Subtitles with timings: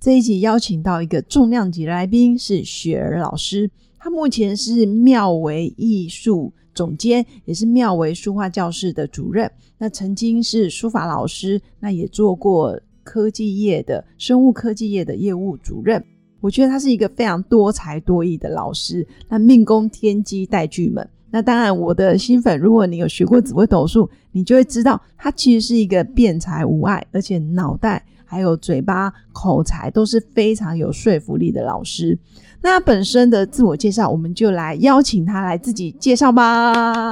[0.00, 3.70] 这一集邀请到一个重量级来宾，是雪儿老师。
[3.98, 9.50] 他目前是妙维艺术总监，也是妙维书画教室的主任。
[9.76, 16.02] 那曾经是书法老师，那也做过科技业的生物科技业的业务主任。
[16.40, 19.06] 我觉得他是一个非常多才多艺的老师。
[19.28, 21.06] 那命宫天机带巨门。
[21.30, 32.16] 那当然，我的新粉，如果你有学过紫微斗数，你就会知道，他其实是一个辩才无碍，而且脑袋还有嘴巴口才都是非常有说服力的老师。
[32.62, 37.10] 那本身的自我介绍，我们就来邀请他来自己介绍吧。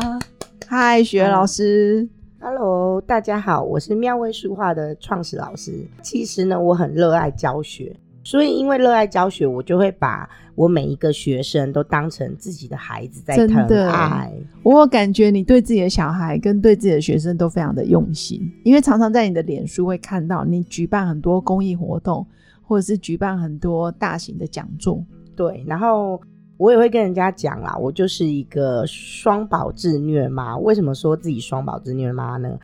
[0.69, 5.85] 嗨，雪儿老师，Hello，大家好，我是妙味书画的创始老师。
[6.03, 14.33] 其实呢，我很热爱教学，所以因为热爱教学，我就会把我每一个学生都当成自己的孩子在疼爱。
[14.63, 22.27] 我感觉你对自己的小孩跟对自己的学生都非常的用心，因为常常在你的脸书会看到你举办很多公益活动，
[22.61, 25.03] 或者是举办很多大型的讲座。
[25.35, 26.21] 对，然后
[26.57, 30.59] 我也会跟人家讲啦，我就是一个双宝自虐妈。
[30.59, 32.59] 为什么说自己双宝自虐妈呢？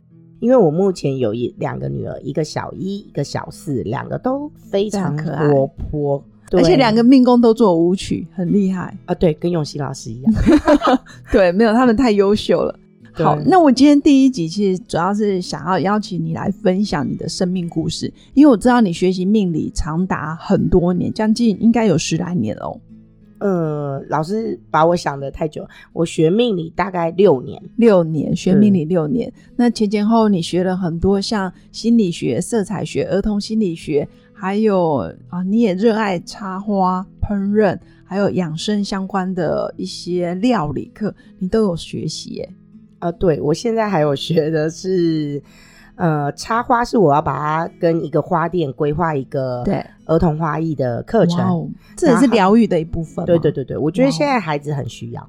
[0.45, 9.15] 因为我目前有一两个女儿，一个小一，一个小四，两个都非常活泼，而且两个命宫都做舞曲，很厉害啊！
[9.15, 10.33] 对，跟永熙老师一样。
[11.33, 12.79] 对，没有他们太优秀了。
[13.13, 22.79] 好，那我今天第一集其实主要是想要邀请你来分享你的生命故事，因为我知道你学习命理长达很多年，将近应该有十来年哦。
[23.45, 42.49] 呃，老师把我想的太久，我学命理大概六年，六年学命理六年，那前前后你学了很多，像心理学、色彩学、儿童心理学，还有啊，你也热爱插花、烹饪，还有养生相关的一些料理课，你都有学习耶。
[42.97, 45.39] 呃，对我现在还有学的是，
[45.95, 53.25] 呃，插花是我要把它跟一个花店规划一个对儿童花艺的课程，这也是疗愈的一部分。
[53.25, 55.21] 对对对对，我觉得现在孩子很需要。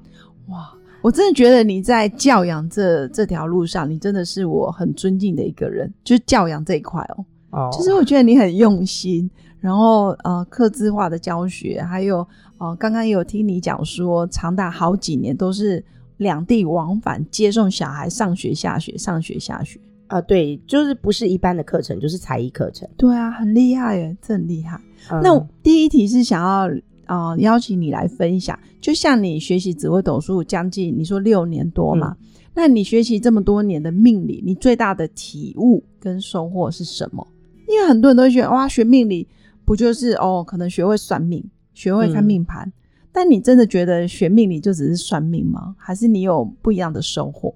[0.49, 7.25] 哇，我真的觉得你在教养这这条路上，你真的是我很尊敬的一个人，就是教养这一块哦。
[7.51, 9.29] 哦，其实我觉得你很用心，
[9.59, 15.83] 然后呃，刻字化的教学，还有呃，刚刚也有听你讲说，长达好几年都是。
[16.17, 22.87] 两地往返接送小孩上学下学上学下学啊，对，就是不是一般的课程，就是才艺课程。
[22.97, 24.79] 对啊，很厉害耶，这很厉害。
[25.21, 26.69] 那第一题是想要
[27.05, 32.15] 啊邀请你来分享，就像你学习紫微斗数将近你说六年多嘛，
[32.53, 37.25] 那你学习这么多年的命理，你最大的体悟跟收获是什么？
[37.67, 39.27] 因为很多人都觉得哇，学命理
[39.65, 42.71] 不就是哦，可能学会算命，学会看命盘。
[43.11, 45.75] 但你真的觉得学命理就只是算命吗？
[45.77, 47.53] 还是你有不一样的收获？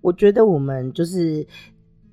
[0.00, 1.46] 我觉得我们就是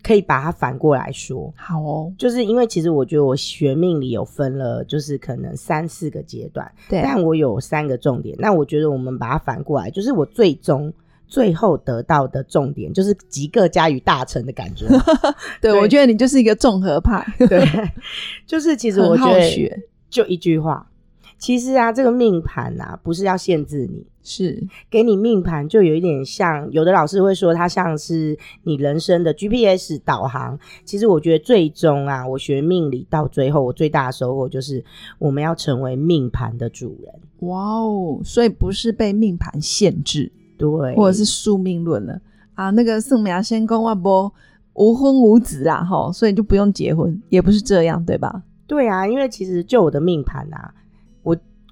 [0.05, 1.51] 可以把它反过来说。
[1.57, 6.71] 好哦，就是因为其实我觉得我学命理有分了，就是可能三四个阶段。
[6.87, 8.35] 对，但我有三个重点。
[8.37, 10.93] 那我觉得我们把它反过来，就是我最终
[11.27, 14.85] 最后得到的重点，就是集各家于大成的感觉。
[15.59, 17.25] 对，我觉得你就是一个综合派。
[17.49, 17.67] 对，
[18.45, 20.87] 就是其实我觉得就一句话。
[21.37, 30.57] 其实啊，这个命盘啊，不是要限制你，是给你命盘，就有一点像有的老师会说，它像是你人生的 GPS 导航。
[30.85, 34.83] 其实我觉得最终啊，我学命理到最后，我最大的收获就是
[35.19, 37.13] 我们要成为命盘的主人。
[37.49, 42.19] 哇哦，所以不是被命盘限制，对，或者是宿命论了
[42.55, 42.69] 啊。
[42.71, 44.31] 那个圣苗先公啊，不
[44.73, 48.41] 无婚无子啊，哈，所以就不用结婚，也不是这样，对吧？
[48.65, 50.73] 对啊，因为其实就我的命盘啊。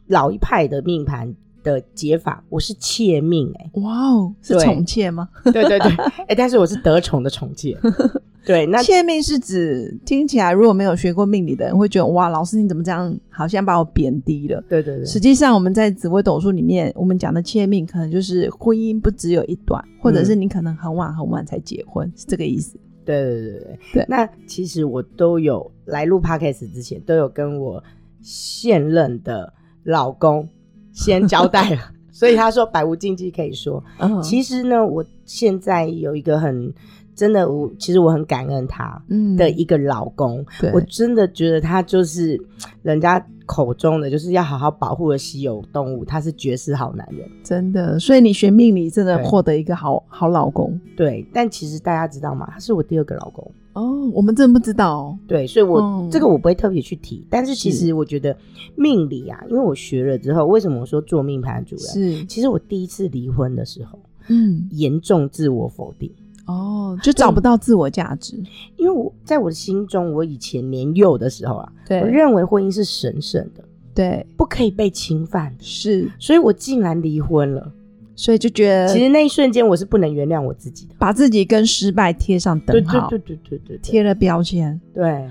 [0.08, 1.34] 我老一派的命盘
[1.64, 5.30] 的解法，我是妾命哎，哇哦，是宠妾吗？
[5.46, 5.92] 对对对，
[6.28, 7.78] 哎， 但是我是得宠的宠妾。
[8.46, 14.62] 对，那妾命是指听起来如果没有学过命理的人会觉得哇，老师你怎么这样，好像把我贬低了。
[14.68, 22.78] 对对对，实际上我们在紫微斗数里面，我们讲的妾命可能就是婚姻不只有一段，或者是你可能很晚很晚才结婚，是这个意思。
[23.06, 27.82] 对对对对对，那其实我都有来录 podcast 之前都有跟我。
[28.26, 30.48] 现任的老公
[30.92, 31.82] 先交代了，
[32.12, 33.84] 所以他说百无禁忌可以说。
[34.22, 36.74] 其实呢，我现在有一个很
[37.16, 42.40] 真的，我其实我很感恩他嗯的一个老公，对我真的觉得他就是
[42.82, 47.28] 人家口中的就是要好好保护的稀有动物，他是绝世好男人。
[47.44, 52.48] 真的，所以你学命理真的获得一个好好老公对，但其实大家知道吗？
[52.52, 53.52] 他是我第二个老公。
[53.74, 55.18] 哦，我们真的不知道哦。
[55.28, 58.36] 对，所以我、嗯这个我不会特别去提，但是其实我觉得
[58.76, 61.86] 命理啊，因为我学了之后，为什么我说做命盘主任？
[61.86, 66.12] 是，其实我第一次离婚的时候，嗯，严重自我否定，
[66.46, 68.36] 哦，就找不到自我价值。
[68.78, 73.64] 因为我在我的心中，我以前年幼的时候啊，对我认为婚姻是神圣的，
[73.94, 77.72] 对，不可以被侵犯的，是，所以我竟然离婚了。
[78.16, 80.94] 所以就觉得其实那一瞬间，我是不能原谅我自己的。
[81.00, 84.80] 把自己跟失败贴上等号，对对对对对对贴了标签。
[84.94, 85.28] 对，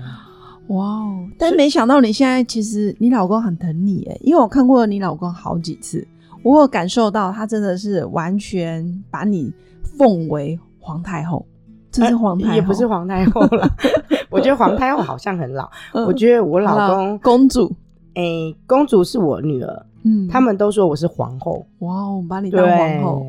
[0.67, 1.25] 哇哦！
[1.37, 6.05] 但没想到你现在其实你老公很疼你诶，因为我看过你老公好几次，
[6.43, 9.53] 我有感受到他真的是完全把你
[9.97, 11.45] 奉为皇太后，
[11.89, 13.67] 这是皇太后，呃也不是皇太后了。
[14.29, 16.05] 我觉得皇太后好像很老，嗯。
[16.05, 17.73] 我觉得我老公，公主，
[18.15, 23.25] 诶、公主是我女儿，嗯，他们都说我是皇后，哇哦，把你当皇后，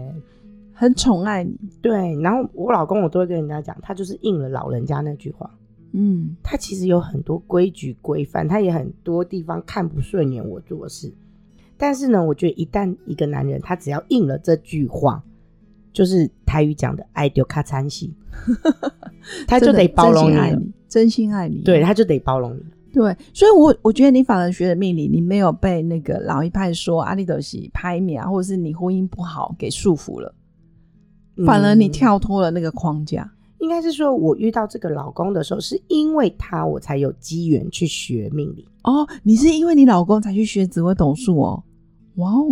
[0.75, 2.19] 很宠爱你，对。
[2.21, 5.49] 然后我老公我都会跟人家讲，他就是应了老人家那句话，
[5.93, 11.15] 嗯，他其实有很多规矩规范，他也很多地方看不顺眼我做事。
[11.77, 15.23] 但是呢，我觉得一旦一个男人他只要应了这句话，
[15.95, 18.13] 就是台语讲的“爱丢卡餐戏”，
[19.49, 20.75] 他就得包容你。
[20.87, 22.67] 真心爱你，对，他就得包容你了。
[22.93, 30.33] 对，所以我我觉得你反而学的命理，你没有被那个老一派说阿里斗西拍面啊，或者是你婚姻不好给束缚了，
[31.45, 33.29] 反而你嗯跳脱了那个框架。
[33.59, 38.69] 应该是说，我遇到这个老公的时候，是因为他我才有机缘去学命理。
[38.85, 41.65] 哦，你是因为你老公才去学紫微斗数哦？
[42.17, 42.47] 哇哦，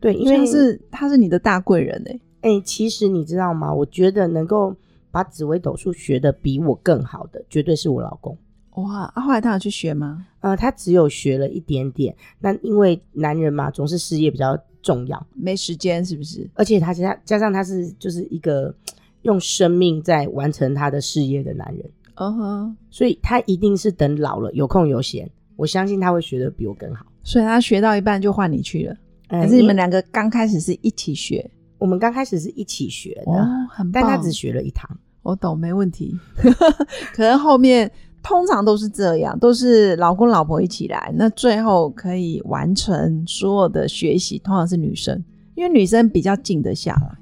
[0.00, 2.20] 对，因因为为是他是你的大贵人哎。
[2.42, 3.72] 哎、其实你知道吗？
[3.72, 4.74] 我觉得能够
[5.10, 8.36] 把紫微斗数学的比我更好的，绝对是我老公。
[8.74, 10.26] 哇，啊、后来他有去学吗？
[10.40, 12.14] 呃，他只有学了一点点。
[12.38, 16.48] 那因为男人嘛，总是事业比较重要，没时间是不是？
[16.54, 18.74] 而且他加加上他是就是一个
[19.22, 27.04] 用生命在完成他的事业的男人，嗯哼，所以他一定是等老了有空有闲，我相信他会学的比我更好。
[27.22, 28.96] 所以他学到一半就换你去了，
[29.28, 31.50] 呃还是你们因两个刚开始是一起学？
[31.80, 34.00] 我们刚开始是一起学的，哦，很棒。
[34.00, 34.88] 但他只学了一堂。
[35.22, 36.16] 我懂，没问题。
[37.12, 37.90] 可能后面
[38.22, 45.22] 通常都是这样，都是老公老婆一起来，那最后可以完成所有的学习，通常是女生，
[45.54, 47.18] 因为女生比较静得下来。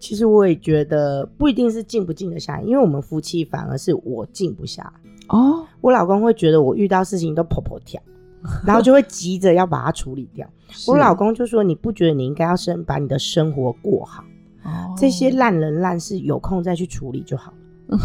[0.00, 8.00] 其实我也觉得不一定是静不静得下来，因为我们夫妻反而是我静不下来，哦，我老公会觉得我遇到事情都跑跑跳，
[8.66, 10.48] 然后就会急着要把它处理掉。
[10.86, 14.22] 我老公就说：“你不觉得你应该要生把你的生活过好，
[14.64, 17.98] 哦这些烂人烂事有空再去处理就好了。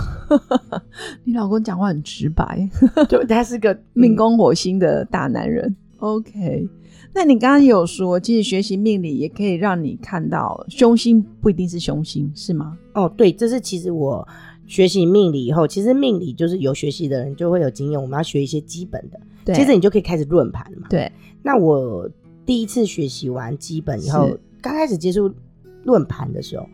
[1.26, 2.68] 你老公讲话很直白，”
[3.10, 5.76] 就他是个命宫火星的大男人。
[6.00, 6.68] OK，
[7.14, 12.78] 那你刚刚有说，其实学习命理也可以让你看到凶星不一定是凶星，是吗？
[12.94, 14.26] 哦，对，这是其实我
[14.66, 20.88] 学习命理以后，其实命理就是有学习的人就会有经验，我们要学一些基本的，对，接着你就可以开始论盘嘛。
[20.90, 21.12] 对，
[21.42, 22.10] 那我
[22.46, 25.34] 第一次学习完基本以后是，刚开始接触
[25.84, 26.68] 论盘的时候，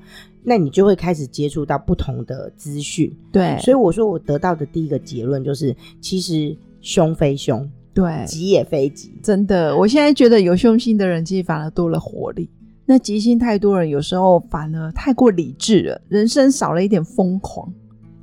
[0.44, 3.12] 那你就会开始接触到不同的资讯。
[3.31, 9.12] 对，所以我说我得到的第一个结论就是，其实凶非凶，对，吉也非吉。
[9.24, 12.49] 真的，我现在觉得有凶星的人，其实反而多了活力。
[12.85, 17.71] 那吉星太多人，有时候反而太过理智了，人生少了一点疯狂，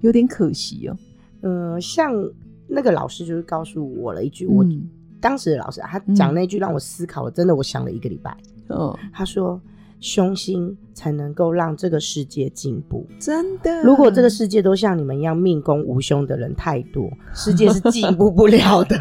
[0.00, 0.96] 有点可惜哦。
[1.42, 2.12] 嗯、像
[2.68, 4.88] 那个老师就是告诉我了一句，我嗯
[5.20, 8.36] 当时的老师啊他讲那句让我思考了，真的我想了一个礼拜。
[8.68, 9.60] 嗯，他说，
[9.98, 13.06] 凶心才能够让这个世界进步。
[13.18, 18.96] 真的，如果这个世界都像你们一样命宫无凶的人太多， 世界是进步不了的。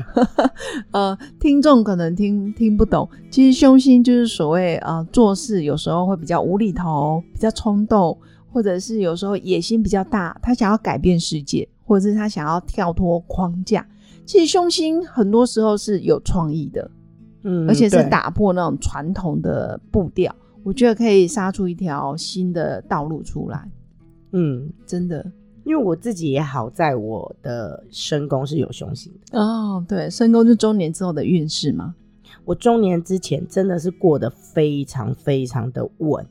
[0.91, 8.17] 呃，听众可能听听不懂，其实凶心就是所谓呃做事有时候会比较无厘头，比较冲动，
[8.51, 13.87] 或者是有时候野心比较大，他想要改变世界，或者是他想要跳脱框架。
[14.25, 16.91] 其实凶星很多时候是有创意的，
[17.43, 23.69] 嗯，而且是打破那种传统的步调，我觉得可以杀出一条新的道路出来，
[24.31, 25.31] 嗯，真的。
[25.63, 31.95] 因为我自己也好在我的身宫是有凶星的，哦，对，身宫是中年之后的运势嘛，
[32.45, 36.25] 我中年之前真的是过得非常非常的稳。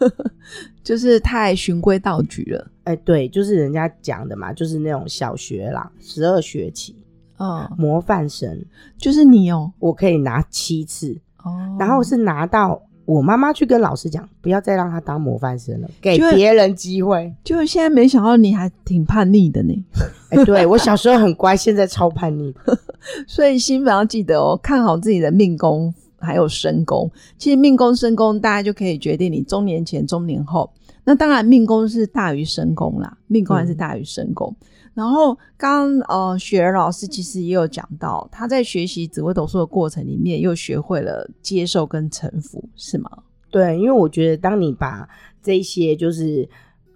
[0.82, 2.70] 就是太循规蹈矩了。
[2.90, 6.96] 哎，对，就是人家讲的嘛，就是那种小学啦，十二学期
[7.38, 8.64] 嗯，模范生，
[8.98, 17.32] 就是你哦，我可以拿七次，哦，然后是拿到我妈妈去跟老师讲，不要再让他当模范生了，给别人机会。
[17.44, 19.84] 就是现在没想到你还挺叛逆的呢。
[20.30, 22.52] 哎、对我小时候很乖，现在超叛逆。
[23.28, 27.10] 所以新粉要记得哦，看好自己的命宫还有身宫。
[27.38, 30.68] 其实命宫、身宫大家就可以决定你中年前、中年后。
[31.10, 34.54] 那当然，命宫是大于身宫啦，命宫还是大于身宫。
[34.94, 43.10] 然后刚刚呃，雪儿老师其实也有讲到，他在学习紫微斗数的过程里面，又学会了接受跟臣服，是吗？
[43.50, 45.08] 对，因为我觉得当你把
[45.42, 46.48] 这些就是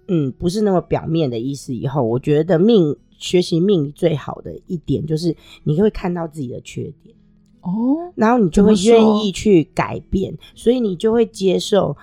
[0.07, 7.13] 嗯不是那么表面的意思以后，我觉得命学习命理最好的一点就是你会看到自己的缺点。
[7.61, 11.97] 哦，然后你就会愿意去改变，所以你就会接受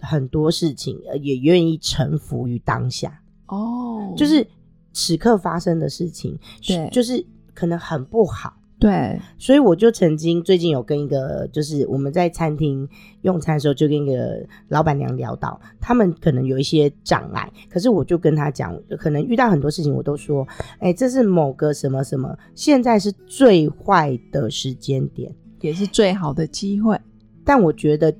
[0.00, 3.20] 很多事情，呃也愿意臣服于当下。
[3.46, 4.46] 哦，就是
[4.92, 7.24] 此刻发生的事情，对就是
[7.54, 8.54] 可能很不好。
[8.80, 12.88] 对，所以我就曾经最近有跟一个，就是我们在餐厅
[13.22, 20.46] 用餐的时候，就跟一个老板娘聊到，他们可能有一些障碍，可是我就跟他讲，可能遇到很多事情，我都说，
[20.78, 26.96] 哎、这是某个什么什么，现在是最坏的时间点，也是最好的机会。
[27.44, 28.14] 但我觉得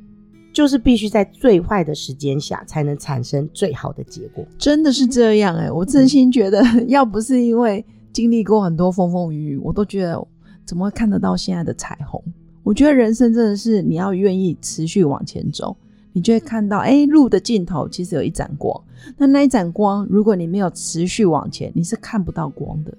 [0.59, 4.45] 就是必须在最坏的时间下，才能产生最好的结果。
[4.59, 10.21] 真的是这样哎、我真心觉得， 要不是因为经历过很多风风雨雨，我都觉得
[10.67, 12.21] 怎么会看得到现在的彩虹？
[12.65, 15.77] 我觉得人生真的是你要愿意持续往前走，
[16.13, 18.83] 你就会看到，哎、路的尽头其实有一盏光。
[19.17, 22.93] 那那一盏光，如果你没有持续往前，你是看不到光的，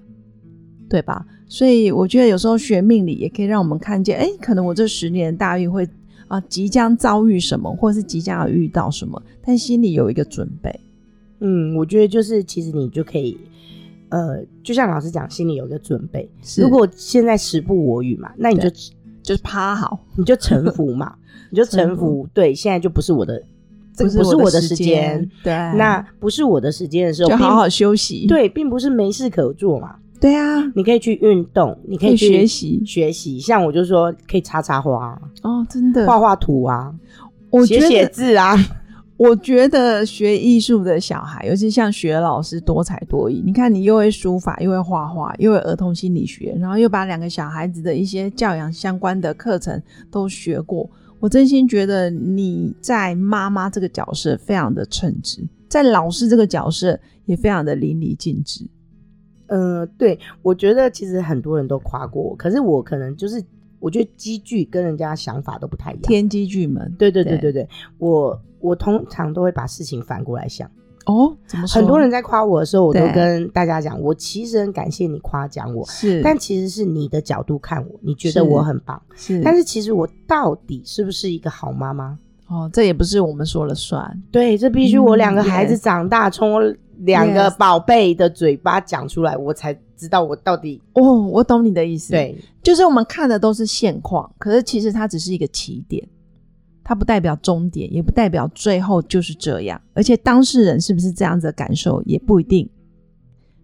[0.88, 1.26] 对吧？
[1.46, 5.86] 所以我觉得有时候学命理也可以让我们看见，哎、可能我这十年大运会
[6.30, 10.78] 啊、即将遭遇什么，或是即将要遇到什么，但心里有一个准备。
[11.40, 13.36] 嗯，我觉得就是其实你就可以，
[14.10, 16.30] 呃，就像老师讲，心里有一个准备。
[16.40, 18.70] 是如果现在时不我与嘛，那你就
[19.24, 21.14] 就是趴好，你就臣服嘛，
[21.50, 22.28] 你就臣服。
[22.32, 23.42] 对，现在就不是我的，
[23.96, 28.28] 这个不是我我的时时间。，对，那不是我的时间的时候，就好好休息。
[28.28, 29.96] 对，并不是没事可做嘛。
[30.20, 33.40] 对啊，你可以去运动，你可可以学习学习。
[33.40, 36.94] 像我就说，可以插插花、哦，真的，画画图啊，
[37.48, 38.54] 我觉写写，字啊。
[39.16, 43.42] 我觉得学艺术的小孩，尤其像学老师多才多艺。
[43.44, 50.88] 你看，你又会书法，又会画画，又会儿童心理学，然后又把两个小孩子的一些教养相关的课程都学过。
[51.18, 58.66] 我真心觉得你在妈妈这个角色非常的称职，在老师这个角色也非常的淋漓尽致。
[59.50, 63.42] 嗯、对，我觉得其实很多人都夸过我，可是我可能就是，
[63.78, 66.02] 我觉得积聚跟人家想法都不太一样。
[66.02, 70.70] 天机巨门，对对对对对对，我我通常都会把事情反过来想。
[71.06, 71.80] 哦，怎么说？
[71.80, 82.16] 很多人在夸我的时候，我都跟大家讲，我其实很感谢你夸奖我，是，但其实是你的角度看我，你觉得我很棒，是，但是其实我到底是不是一个好妈妈？
[82.48, 84.22] 哦，这也不是我们说了算。
[84.30, 92.36] 对，这必须我嗯两个孩子长大，从我两个宝贝的嘴巴讲出来，我才知道我到底哦，我懂你的意思。，对。
[92.62, 96.06] 就是我们看的都是现况，可是其实它只是一个起点，
[96.84, 99.80] 它不代表终点，也不代表最后就是这样。
[99.94, 102.68] 而且当事人是不是这样子的感受也不一定。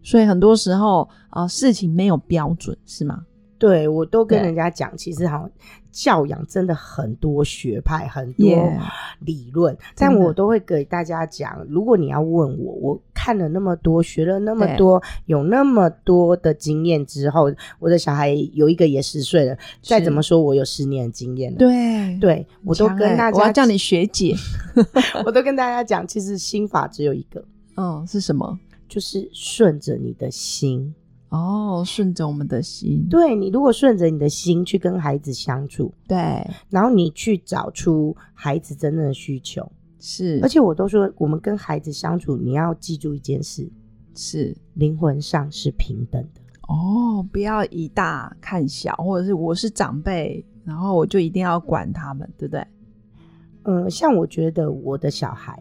[0.02, 3.24] 所以很多时候啊、呃事情没有标准，是吗？
[3.58, 5.50] 对，我都跟人家讲，其实好像
[5.90, 8.46] 教养真的很多学派，很多
[9.20, 21.58] 理论但我都会给大家讲，如果你要问我，我看了那么多，学了那么多，有那么多的经验之后，我的小孩有一个也十岁了，再怎么说，我有十年的经验了。
[21.58, 24.32] 对，对，我都跟大家，我要叫你学姐。
[25.26, 27.44] 我都跟大家讲，其实心法只有一个，
[27.76, 28.56] 嗯，是什么？
[28.88, 30.94] 就是顺着你的心。
[31.30, 33.04] 哦，顺着我们的心。
[33.10, 36.16] 对你，如果顺着你的心去跟孩子相处，对，
[36.70, 39.68] 然后你去找出孩子真正的需求，
[40.08, 43.68] 是而且我都说，我们跟孩子相处，你要记住一件事：
[44.14, 44.56] 是。
[44.74, 46.40] 灵魂上是平等的。
[46.68, 52.64] 哦，不要以大看小，或者是我是长辈，然后我就一定要管他们，对不对？
[53.64, 55.60] 嗯，像我觉得我的小孩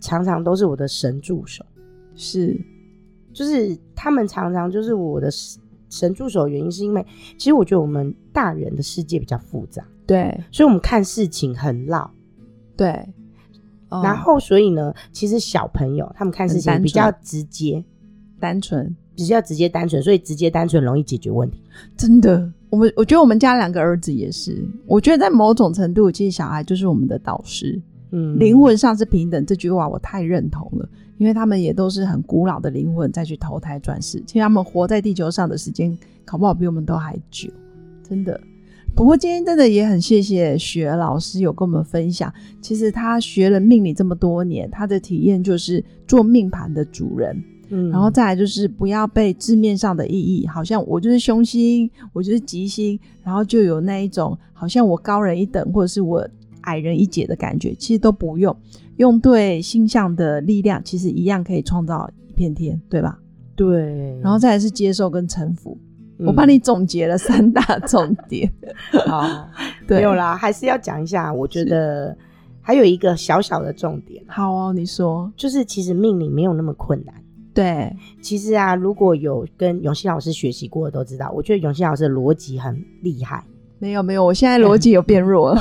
[0.00, 1.64] 常常都是我的神助手，
[2.14, 2.60] 是，
[3.32, 7.02] 就是他们常常就是我的神神助手，原因是因为
[7.38, 12.12] 其实我觉得我们大人的世界比较复杂，对所以我们看事情很绕。
[12.76, 13.08] 对。
[13.92, 14.00] 哦。
[14.02, 17.84] 然后所以呢，其实小朋友他们看事情比较直接，
[18.40, 21.62] 单纯，比较直接单纯，所以直接单纯容易解决问题。
[21.96, 27.80] 真的，我们我觉得我们家两个儿子也是，我觉得在某种程度，其实小孩就是我们的导师，
[28.10, 37.50] 嗯，灵魂上是平等这句话，我太认同了，因为他们也都是很古老的灵魂再去投胎转世，其实他们活在地球上的时间，搞不好比我们都还久，
[38.08, 38.40] 真的。
[38.94, 47.42] 不过今天真的也很谢谢雪儿老师有跟我们分享，其实他学了命理这么多年，他的体验就是做命盘的主人。
[47.74, 56.28] 嗯然后再来就是不要被字面上的意义，好像我就是凶星，我就是吉星，然后就有那一种好像我高人一等或者是我
[56.62, 58.54] 矮人一截的感觉，其实都不用，
[58.98, 63.18] 用对星象的力量，其实一样可以创造一片天，对吧？
[63.56, 65.78] 对，然后再来是接受跟臣服，
[66.22, 68.50] 嗯我帮你总结了三大 重点，
[69.06, 69.22] 好，
[69.88, 71.32] 没有啦，还是要讲一下。
[71.32, 72.16] 我觉得
[72.60, 77.14] 还有一个小小的重点，好哦，你说，就是其实命理没有那么困难。
[77.54, 83.44] 对，其实啊，如果有跟永熙老师学习过的都知道，我觉得永熙老师的逻辑很厉害。
[83.78, 85.60] 没有没有，我现在逻辑 有变弱了，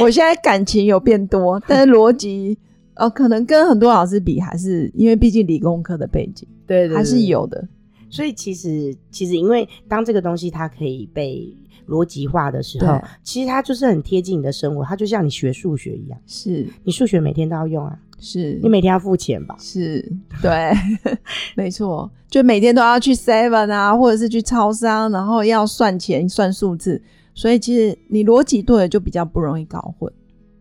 [0.00, 2.58] 我现在感情有变多，但是逻辑
[2.94, 7.22] 呃，可能跟很多老师比，还是因为毕竟理工科的背景，对还是。
[7.22, 7.66] 有的。
[8.10, 11.54] 所以其实其实因为当这个东西它可以被
[11.88, 19.56] 逻辑化的时候，其实它就是很贴近你的生活，它就像你学数学一样，是你数学每天都要用啊，是，你每天要付钱吧？
[19.58, 20.06] 是，
[20.42, 20.72] 对，
[21.56, 27.00] 没错，就每天都要去 Seven 啊，或者是去超商，然后要算钱、算数字，
[27.34, 30.12] 所以其实你逻辑对了，就比较不容易搞混。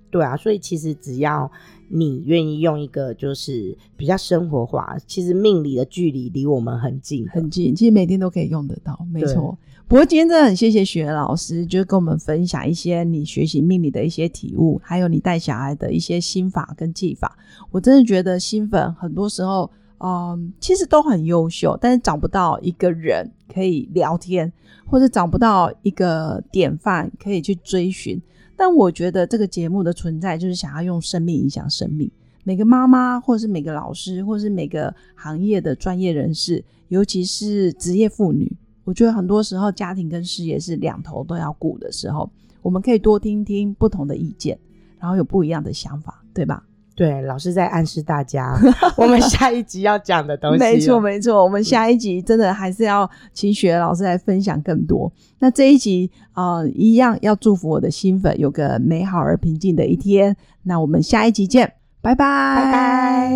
[0.09, 1.51] 对啊，所以其实只要
[1.89, 9.57] 你愿意用一个就是比较生活化，其实命理的距离离我们很近，很近，其实每天都可以用得到，没对错。
[9.87, 17.37] 不过今天真的很谢谢雪儿老师，就是跟我们分享一些你学习命理的一些体悟，还有你带小孩的一些心法跟技法。
[17.71, 24.51] 我真的觉得新粉很多时候，嗯，其实都很优秀，但是找不到一个人可以聊天，
[24.85, 28.21] 或者找不到一个典范可以去追寻。
[28.57, 32.11] 但我觉得这个节目的存在，就是想要用生命影响生命。
[32.43, 38.51] 每个妈妈，或是每个老师，或是每个行业的专业人士，尤其是职业妇女，
[38.83, 42.29] 我觉得很多时候家庭跟事业是两头都要顾的时候，
[42.61, 44.57] 我们可以多听听不同的意见，
[44.99, 46.66] 然后有不一样的想法，对吧？
[46.97, 48.59] 对，老师在暗示大家，
[48.97, 50.65] 我们下一集要讲的东西了。
[50.65, 51.43] 没错，没错。
[51.43, 55.13] 我们下一集真的还是要请雪老师来分享更多。
[55.37, 60.35] 那这一集啊、呃一样要祝福我的新粉有个美好而平静的一天。
[60.63, 63.31] 那我们下一集见，拜拜，拜拜。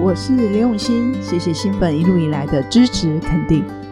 [0.00, 3.64] 我是刘永新，谢谢新粉一路以来的支持肯定。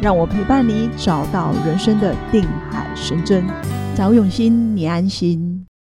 [0.00, 3.44] 让我陪伴你找到人生的定海神针。
[3.96, 5.49] 找永心，你安心。